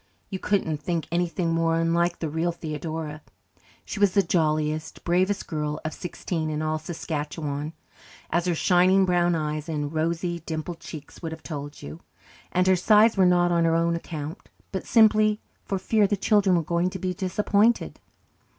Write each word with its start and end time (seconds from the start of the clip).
You 0.31 0.39
couldn't 0.39 0.81
think 0.81 1.05
anything 1.11 1.53
more 1.53 1.79
unlike 1.79 2.17
the 2.17 2.27
real 2.27 2.51
Theodora. 2.51 3.21
She 3.85 3.99
was 3.99 4.13
the 4.15 4.23
jolliest, 4.23 5.03
bravest 5.03 5.45
girl 5.45 5.79
of 5.85 5.93
sixteen 5.93 6.49
in 6.49 6.63
all 6.63 6.79
Saskatchewan, 6.79 7.73
as 8.31 8.47
her 8.47 8.55
shining 8.55 9.05
brown 9.05 9.35
eyes 9.35 9.69
and 9.69 9.93
rosy, 9.93 10.39
dimpled 10.39 10.79
cheeks 10.79 11.21
would 11.21 11.31
have 11.31 11.43
told 11.43 11.83
you; 11.83 11.99
and 12.51 12.65
her 12.65 12.75
sighs 12.75 13.15
were 13.15 13.27
not 13.27 13.51
on 13.51 13.63
her 13.63 13.75
own 13.75 13.95
account, 13.95 14.39
but 14.71 14.87
simply 14.87 15.39
for 15.65 15.77
fear 15.77 16.07
the 16.07 16.17
children 16.17 16.55
were 16.55 16.63
going 16.63 16.89
to 16.89 16.97
be 16.97 17.13
disappointed. 17.13 17.99